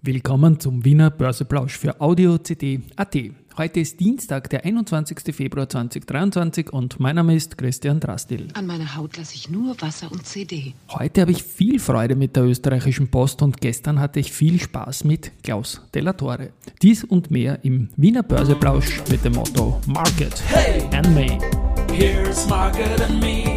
[0.00, 3.16] Willkommen zum Wiener Börseplausch für Audio CD AT.
[3.56, 5.34] Heute ist Dienstag, der 21.
[5.34, 8.46] Februar 2023 und mein Name ist Christian Drastil.
[8.54, 10.74] An meiner Haut lasse ich nur Wasser und CD.
[10.90, 15.02] Heute habe ich viel Freude mit der österreichischen Post und gestern hatte ich viel Spaß
[15.02, 16.50] mit Klaus Delatore.
[16.80, 20.82] Dies und mehr im Wiener Börseplausch mit dem Motto Market Hey!
[20.94, 21.38] and Me.
[21.92, 23.47] Here's Market and Me,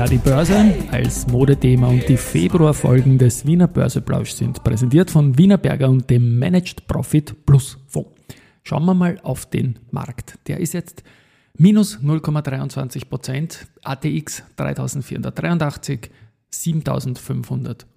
[0.00, 0.04] Modethema.
[0.04, 5.58] Ja, die Börse als Modethema und die Februarfolgen des Wiener Börseplausch sind präsentiert von Wiener
[5.58, 8.10] Berger und dem Managed Profit Plus Fonds.
[8.62, 10.38] Schauen wir mal auf den Markt.
[10.46, 11.02] Der ist jetzt
[11.56, 16.10] minus 0,23 Prozent, ATX 3483,
[16.50, 17.88] 7554,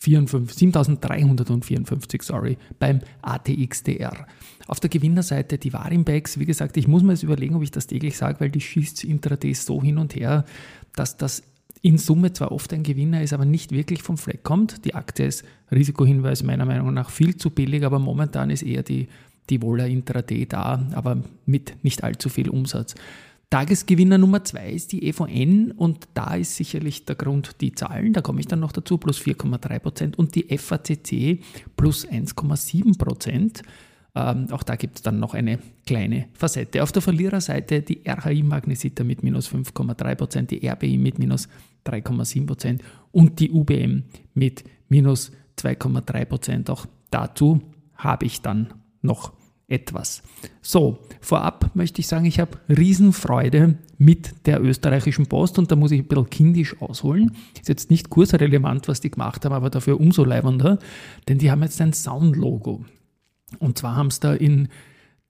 [0.00, 4.26] 7354 sorry, beim ATXDR.
[4.66, 7.86] Auf der Gewinnerseite die Warimbex, wie gesagt, ich muss mir jetzt überlegen, ob ich das
[7.86, 10.44] täglich sage, weil die schießt intraday so hin und her,
[10.94, 11.42] dass das
[11.82, 14.84] in Summe zwar oft ein Gewinner ist, aber nicht wirklich vom Fleck kommt.
[14.84, 19.08] Die Aktie ist Risikohinweis meiner Meinung nach viel zu billig, aber momentan ist eher die,
[19.48, 22.94] die Wohler Intraday da, aber mit nicht allzu viel Umsatz.
[23.50, 28.20] Tagesgewinner Nummer zwei ist die EVN und da ist sicherlich der Grund die Zahlen, da
[28.20, 31.40] komme ich dann noch dazu, plus 4,3 Prozent und die FACC
[31.76, 33.62] plus 1,7 Prozent.
[34.14, 36.80] Ähm, auch da gibt es dann noch eine kleine Facette.
[36.80, 41.48] Auf der Verliererseite die RHI Magnesita mit minus 5,3 Prozent, die RBI mit minus
[41.86, 46.70] 3,7 Prozent und die UBM mit minus 2,3 Prozent.
[46.70, 47.60] Auch dazu
[47.96, 49.32] habe ich dann noch
[49.70, 50.22] etwas.
[50.60, 55.92] So, vorab möchte ich sagen, ich habe Riesenfreude mit der österreichischen Post und da muss
[55.92, 57.36] ich ein bisschen kindisch ausholen.
[57.58, 60.78] Ist jetzt nicht kursrelevant, was die gemacht haben, aber dafür umso leibender,
[61.28, 62.84] denn die haben jetzt ein Sound-Logo.
[63.58, 64.68] Und zwar haben sie da in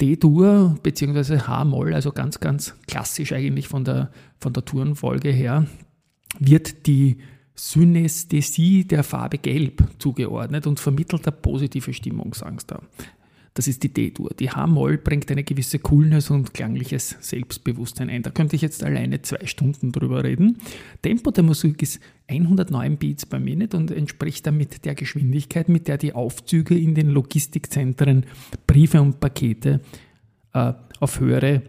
[0.01, 1.41] D-Dur bzw.
[1.41, 5.67] H-Moll, also ganz, ganz klassisch eigentlich von der, von der Tourenfolge her,
[6.39, 7.19] wird die
[7.55, 12.81] Synästhesie der Farbe Gelb zugeordnet und vermittelt eine positive Stimmungsangst da.
[13.61, 14.31] Das ist die D-Dur.
[14.39, 18.23] Die H-Moll bringt eine gewisse Coolness und klangliches Selbstbewusstsein ein.
[18.23, 20.57] Da könnte ich jetzt alleine zwei Stunden drüber reden.
[21.03, 25.99] Tempo der Musik ist 109 Beats per Minute und entspricht damit der Geschwindigkeit, mit der
[25.99, 28.25] die Aufzüge in den Logistikzentren
[28.67, 29.83] Briefe und Pakete
[30.55, 31.61] äh, auf höhere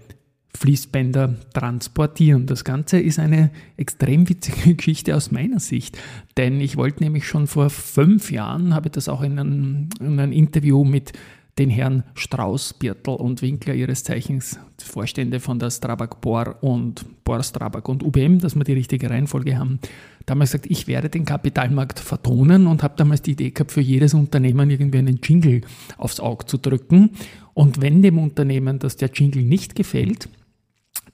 [0.55, 2.45] Fließbänder transportieren.
[2.45, 5.97] Das Ganze ist eine extrem witzige Geschichte aus meiner Sicht,
[6.37, 10.31] denn ich wollte nämlich schon vor fünf Jahren, habe das auch in einem, in einem
[10.31, 11.11] Interview mit
[11.57, 17.43] den Herrn Strauß, Birtel und Winkler, ihres Zeichens Vorstände von der Strabag Bohr und Bohr
[17.43, 19.79] Strabag und UBM, dass wir die richtige Reihenfolge haben,
[20.25, 24.13] damals gesagt, ich werde den Kapitalmarkt vertonen und habe damals die Idee gehabt, für jedes
[24.13, 25.61] Unternehmen irgendwie einen Jingle
[25.97, 27.11] aufs Auge zu drücken.
[27.53, 30.29] Und wenn dem Unternehmen das der Jingle nicht gefällt,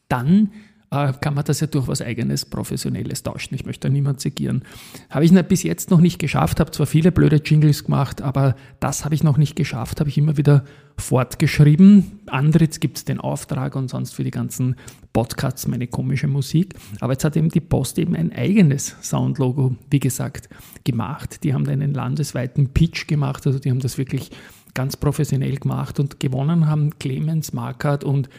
[0.08, 0.52] dann
[0.90, 3.56] kann man das ja durch was eigenes, professionelles tauschen.
[3.56, 4.64] Ich möchte da niemand segieren.
[5.10, 9.04] Habe ich bis jetzt noch nicht geschafft, habe zwar viele blöde Jingles gemacht, aber das
[9.04, 10.64] habe ich noch nicht geschafft, habe ich immer wieder
[10.98, 12.20] fortgeschrieben.
[12.28, 14.76] Andritz gibt es den Auftrag und sonst für die ganzen
[15.14, 16.76] Podcasts meine komische Musik.
[17.02, 20.50] Aber jetzt hat eben die Post eben ein eigenes Soundlogo, wie gesagt,
[20.86, 21.44] gemacht.
[21.44, 24.32] Die haben da einen landesweiten Pitch gemacht, also die haben das wirklich
[24.74, 28.30] ganz professionell gemacht und gewonnen haben Clemens Markert und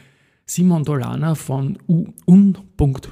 [0.48, 2.56] Simon Dolana von UN.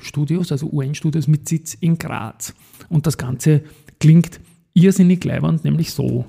[0.00, 2.54] Studios, also UN Studios mit Sitz in Graz.
[2.88, 3.62] Und das Ganze
[4.00, 4.40] klingt
[4.72, 6.24] irrsinnig leibend, nämlich so.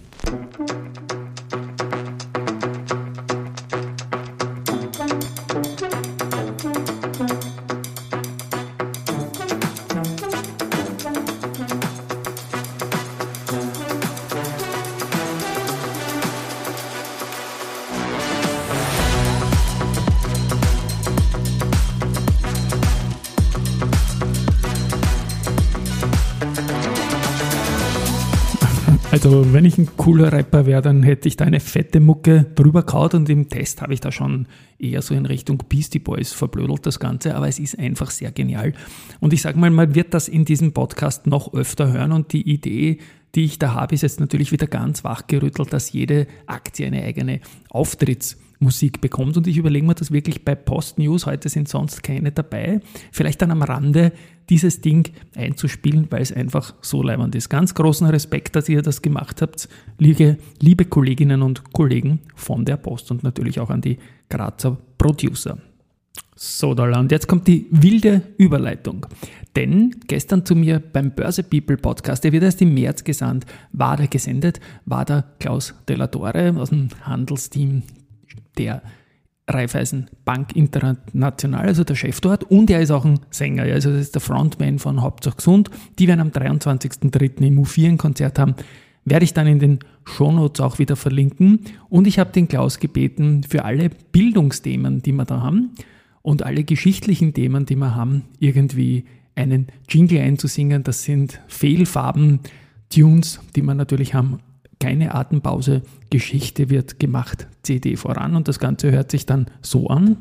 [29.28, 32.84] Also wenn ich ein cooler Rapper wäre, dann hätte ich da eine fette Mucke drüber
[32.84, 34.48] kaut und im Test habe ich da schon
[34.80, 38.72] eher so in Richtung Beastie Boys verblödelt das Ganze, aber es ist einfach sehr genial.
[39.20, 42.50] Und ich sage mal, man wird das in diesem Podcast noch öfter hören und die
[42.50, 43.00] Idee,
[43.38, 47.40] die ich da habe, ist jetzt natürlich wieder ganz wachgerüttelt, dass jede Aktie eine eigene
[47.70, 49.38] Auftrittsmusik bekommt.
[49.38, 51.28] Und ich überlege mir das wirklich bei Post News.
[51.28, 52.82] Heute sind sonst keine dabei.
[53.12, 54.12] Vielleicht dann am Rande
[54.50, 57.50] dieses Ding einzuspielen, weil es einfach so leibend ist.
[57.50, 59.70] Ganz großen Respekt, dass ihr das gemacht habt,
[60.00, 64.00] liebe, liebe Kolleginnen und Kollegen von der Post und natürlich auch an die
[64.30, 65.60] Grazer Producer.
[66.40, 69.08] So, da und jetzt kommt die wilde Überleitung.
[69.56, 73.98] Denn gestern zu mir beim Börse People Podcast, der wird erst im März gesandt, war
[73.98, 77.82] der gesendet, war der Klaus Delatore aus dem Handelsteam,
[78.56, 78.84] der
[79.48, 84.02] Raiffeisen Bank International, also der Chef dort, und er ist auch ein Sänger, also das
[84.02, 85.72] ist der Frontman von Hauptsache Gesund.
[85.98, 87.48] Die werden am 23.03.
[87.48, 88.54] im U4 ein Konzert haben,
[89.06, 91.62] werde ich dann in den Shownotes auch wieder verlinken.
[91.90, 95.72] Und ich habe den Klaus gebeten, für alle Bildungsthemen, die wir da haben
[96.22, 99.06] und alle geschichtlichen Themen, die wir haben, irgendwie
[99.36, 100.84] einen Jingle einzusingen.
[100.84, 102.40] Das sind Fehlfarben,
[102.90, 104.40] Tunes, die wir natürlich haben
[104.80, 110.18] keine Atempause, Geschichte wird gemacht, CD voran und das Ganze hört sich dann so an.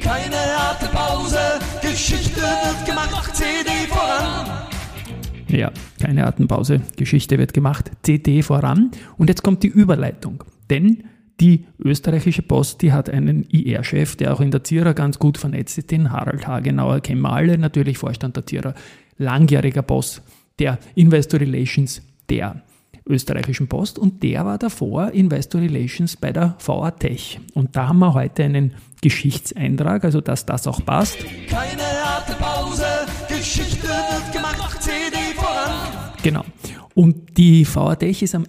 [0.00, 1.38] Keine Atempause,
[1.82, 4.46] Geschichte wird gemacht, CD voran.
[5.48, 11.04] Ja, keine Atempause, Geschichte wird gemacht, CD voran und jetzt kommt die Überleitung, denn
[11.40, 15.78] die österreichische Post, die hat einen IR-Chef, der auch in der Zierer ganz gut vernetzt
[15.78, 18.74] ist, den Harald Hagenauer, kennen wir alle, natürlich Vorstand der Zierer,
[19.18, 20.22] langjähriger Boss
[20.58, 22.62] der Investor Relations, der
[23.06, 27.38] österreichischen Post und der war davor Investor Relations bei der VA Tech.
[27.52, 31.18] Und da haben wir heute einen Geschichtseintrag, also dass das auch passt.
[31.48, 32.86] Keine harte Pause,
[33.28, 36.14] Geschichte wird gemacht, CD voran.
[36.22, 36.44] Genau.
[36.94, 38.46] Und die VA Tech ist am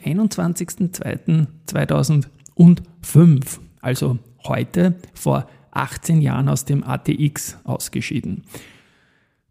[2.57, 8.43] 21.02.2005, also heute vor 18 Jahren aus dem ATX ausgeschieden.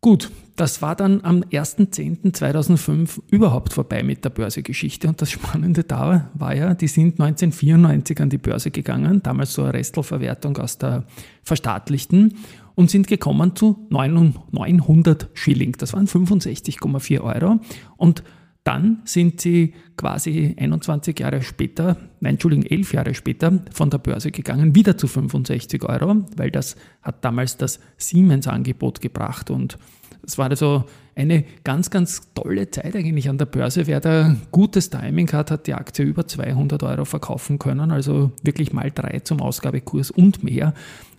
[0.00, 5.08] Gut, das war dann am 1.10.2005 überhaupt vorbei mit der Börsegeschichte.
[5.08, 9.62] Und das Spannende da war ja, die sind 1994 an die Börse gegangen, damals so
[9.62, 11.04] eine Restelverwertung aus der
[11.42, 12.34] Verstaatlichten,
[12.74, 15.72] und sind gekommen zu 900 Schilling.
[15.78, 17.60] Das waren 65,4 Euro.
[17.96, 18.24] Und
[18.64, 24.30] dann sind sie quasi 21 Jahre später, nein, Entschuldigung, 11 Jahre später von der Börse
[24.30, 29.78] gegangen, wieder zu 65 Euro, weil das hat damals das Siemens-Angebot gebracht und
[30.26, 30.84] es war also
[31.14, 33.86] eine ganz, ganz tolle Zeit eigentlich an der Börse.
[33.86, 38.72] Wer da gutes Timing hat, hat die Aktie über 200 Euro verkaufen können, also wirklich
[38.72, 40.72] mal drei zum Ausgabekurs und mehr.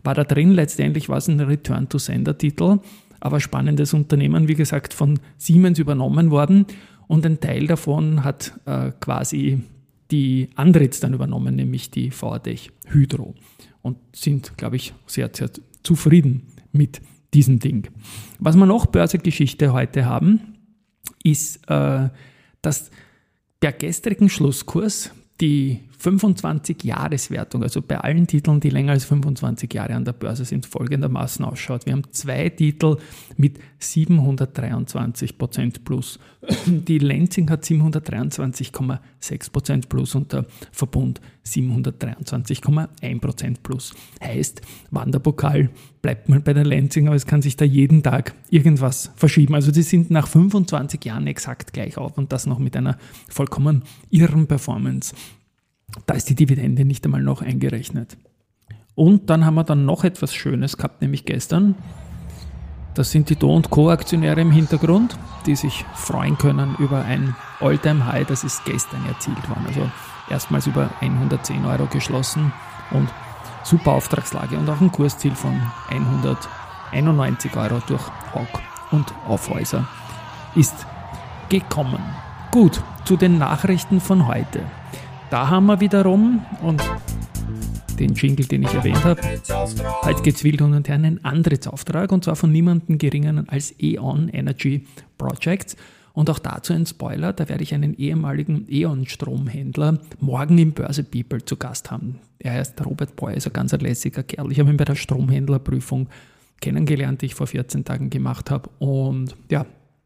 [0.03, 2.79] War da drin, letztendlich war es ein Return-to-Sender-Titel,
[3.19, 6.65] aber spannendes Unternehmen, wie gesagt, von Siemens übernommen worden
[7.07, 9.61] und ein Teil davon hat äh, quasi
[10.11, 13.33] die Andritz dann übernommen, nämlich die VATech Hydro
[13.81, 15.49] und sind, glaube ich, sehr, sehr
[15.83, 17.01] zufrieden mit
[17.33, 17.87] diesem Ding.
[18.39, 20.55] Was wir noch Börsegeschichte heute haben,
[21.23, 22.09] ist, äh,
[22.61, 22.91] dass
[23.61, 25.11] der gestrigen Schlusskurs
[25.41, 30.65] die 25-Jahreswertung, also bei allen Titeln, die länger als 25 Jahre an der Börse sind,
[30.65, 31.85] folgendermaßen ausschaut.
[31.85, 32.97] Wir haben zwei Titel
[33.37, 36.19] mit 723 Prozent plus.
[36.65, 43.93] Die Lenzing hat 723,6 Prozent plus und der Verbund 723,1 Prozent plus.
[44.23, 44.61] Heißt,
[44.91, 45.69] Wanderpokal
[46.01, 49.55] bleibt mal bei der Lenzing, aber es kann sich da jeden Tag irgendwas verschieben.
[49.55, 52.97] Also die sind nach 25 Jahren exakt gleich auf und das noch mit einer
[53.27, 55.15] vollkommen irren Performance.
[56.05, 58.17] Da ist die Dividende nicht einmal noch eingerechnet.
[58.95, 61.75] Und dann haben wir dann noch etwas Schönes gehabt, nämlich gestern.
[62.93, 63.89] Das sind die Do Co.
[63.89, 69.49] Aktionäre im Hintergrund, die sich freuen können über ein Alltime high das ist gestern erzielt
[69.49, 69.65] worden.
[69.67, 69.89] Also
[70.29, 72.53] erstmals über 110 Euro geschlossen
[72.91, 73.09] und
[73.63, 78.03] super Auftragslage und auch ein Kursziel von 191 Euro durch
[78.33, 78.61] Hawk
[78.91, 79.87] und Aufhäuser
[80.55, 80.85] ist
[81.49, 82.01] gekommen.
[82.51, 84.63] Gut, zu den Nachrichten von heute.
[85.29, 86.81] Da haben wir wiederum und
[87.99, 89.21] den Jingle, den ich erwähnt habe.
[90.03, 94.29] Heute geht es wild und her einen Antrittsauftrag und zwar von niemandem geringeren als E.ON
[94.29, 94.85] Energy
[95.17, 95.75] Projects.
[96.13, 101.43] Und auch dazu ein Spoiler, da werde ich einen ehemaligen E.ON-Stromhändler morgen im Börse People
[101.43, 102.19] zu Gast haben.
[102.39, 104.51] Er heißt Robert Boy, ist ein ganz lässiger Kerl.
[104.51, 106.07] Ich habe ihn bei der Stromhändlerprüfung
[106.61, 108.69] kennengelernt, die ich vor 14 Tagen gemacht habe.
[108.79, 109.65] Und ja,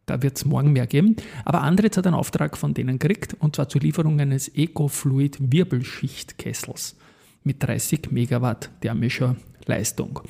[0.09, 1.15] da wird es morgen mehr geben.
[1.45, 6.95] Aber Andritz hat einen Auftrag von denen gekriegt, und zwar zur Lieferung eines Ecofluid Wirbelschichtkessels
[7.43, 9.35] mit 30 Megawatt thermischer
[9.65, 10.21] Leistung.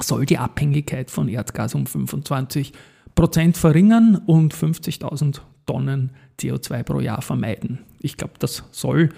[0.00, 2.72] Soll die Abhängigkeit von Erdgas um 25
[3.14, 7.80] Prozent verringern und 50.000 Tonnen CO2 pro Jahr vermeiden.
[8.00, 9.10] Ich glaube, das soll,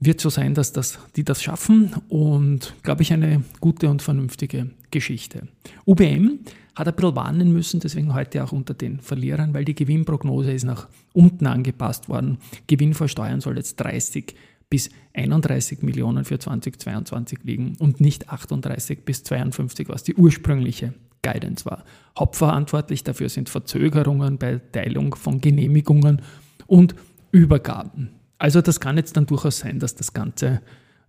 [0.00, 4.70] wird so sein, dass das, die das schaffen und, glaube ich, eine gute und vernünftige
[4.90, 5.48] Geschichte.
[5.86, 6.40] UBM
[6.74, 10.64] hat ein bisschen warnen müssen, deswegen heute auch unter den Verlierern, weil die Gewinnprognose ist
[10.64, 12.38] nach unten angepasst worden.
[12.66, 14.34] Gewinn vor Steuern soll jetzt 30
[14.68, 21.64] bis 31 Millionen für 2022 liegen und nicht 38 bis 52, was die ursprüngliche Guidance
[21.64, 21.84] war.
[22.18, 26.22] Hauptverantwortlich dafür sind Verzögerungen bei Teilung von Genehmigungen
[26.66, 26.94] und
[27.30, 28.10] Übergaben.
[28.38, 30.60] Also das kann jetzt dann durchaus sein, dass das Ganze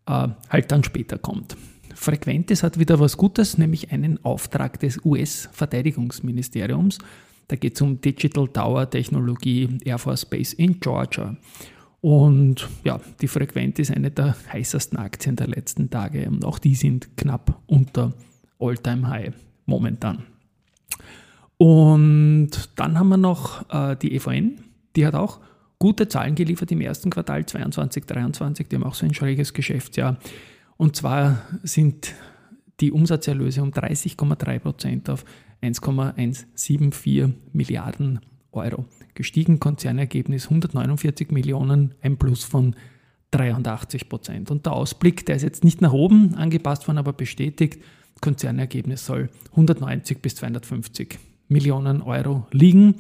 [0.05, 1.57] äh, halt dann später kommt.
[1.95, 6.99] Frequentes hat wieder was Gutes, nämlich einen Auftrag des US-Verteidigungsministeriums.
[7.47, 11.35] Da geht es um Digital Tower Technologie Air Force Base in Georgia.
[12.01, 16.75] Und ja, die Frequent ist eine der heißesten Aktien der letzten Tage und auch die
[16.75, 18.13] sind knapp unter
[18.59, 19.33] All-Time-High
[19.65, 20.23] momentan.
[21.57, 24.59] Und dann haben wir noch äh, die EVN,
[24.95, 25.39] die hat auch
[25.79, 28.67] gute Zahlen geliefert im ersten Quartal 22, 23.
[28.67, 30.17] Die haben auch so ein schräges Geschäftsjahr.
[30.77, 32.13] Und zwar sind
[32.79, 35.23] die Umsatzerlöse um 30,3 Prozent auf
[35.61, 38.19] 1,174 Milliarden
[38.51, 39.59] Euro gestiegen.
[39.59, 42.75] Konzernergebnis 149 Millionen, ein Plus von
[43.31, 44.51] 83 Prozent.
[44.51, 47.79] Und der Ausblick, der ist jetzt nicht nach oben angepasst worden, aber bestätigt,
[48.21, 52.95] Konzernergebnis soll 190 bis 250 Millionen Euro liegen.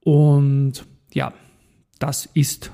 [0.00, 1.32] Und ja,
[1.98, 2.70] das ist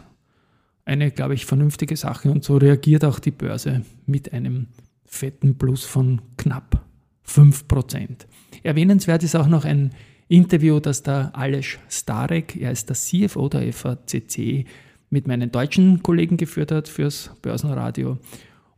[0.85, 4.69] eine, glaube ich, vernünftige Sache und so reagiert auch die Börse mit einem
[5.05, 6.85] fetten Plus von knapp
[7.27, 8.27] 5%.
[8.63, 9.93] Erwähnenswert ist auch noch ein
[10.29, 14.67] Interview, das der Aleš Starek, er ist der CFO der FACC,
[15.11, 18.19] mit meinen deutschen Kollegen geführt hat fürs Börsenradio.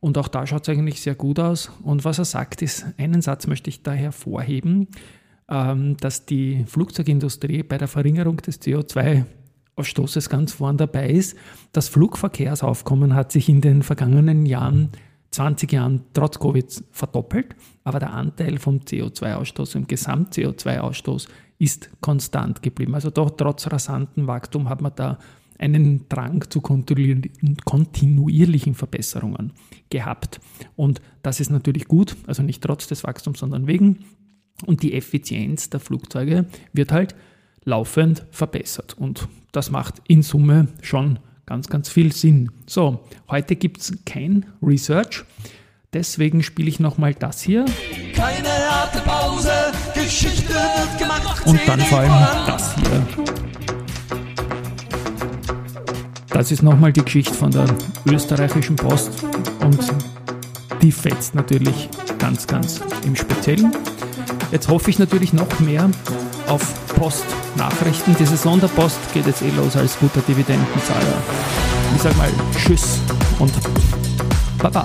[0.01, 1.71] Und auch da schaut es eigentlich sehr gut aus.
[1.83, 4.89] Und was er sagt, ist, einen Satz möchte ich da hervorheben,
[5.49, 8.59] ähm, dass die Flugzeugindustrie bei der Verringerung des
[9.77, 11.37] CO2-Ausstoßes ganz vorn dabei ist.
[11.73, 14.91] Das Flugverkehrsaufkommen hat sich in den vergangenen Jahren
[15.31, 21.27] 20 Jahren trotz Covid verdoppelt, aber der Anteil vom CO2-Ausstoß im Gesamt-CO2-Ausstoß
[21.59, 22.95] ist konstant geblieben.
[22.95, 25.19] Also doch trotz rasanten Wachstum hat man da
[25.59, 29.53] einen Drang zu kontinuierlichen Verbesserungen
[29.89, 30.39] gehabt.
[30.77, 34.01] Und das ist natürlich gut, also nicht trotz des Wachstums, sondern wegen.
[34.67, 37.15] Und die Effizienz der Flugzeuge wird halt
[37.65, 38.95] laufend verbessert.
[38.99, 42.51] Und das macht in Summe schon ganz, ganz viel Sinn.
[42.67, 45.25] So, heute gibt es kein Research.
[45.93, 47.67] Deswegen spiele ich nochmal das hier.
[48.15, 49.51] Keine harte Pause,
[49.95, 51.47] Geschichte wird gemacht.
[51.47, 53.07] Und dann vor allem das hier.
[56.31, 57.67] Das ist nochmal die Geschichte von der
[58.07, 59.23] österreichischen Post
[59.61, 59.79] und
[60.81, 63.71] die fetzt natürlich ganz, ganz im Speziellen.
[64.51, 65.91] Jetzt hoffe ich natürlich noch mehr
[66.53, 68.15] auf Post-Nachrichten.
[68.19, 71.17] Diese Sonderpost geht jetzt eh los als guter Dividendenzahler.
[71.97, 72.99] Ich sage mal Tschüss
[73.39, 73.53] und
[74.59, 74.85] Baba.